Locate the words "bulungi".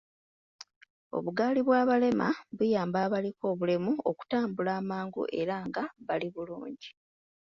6.35-6.89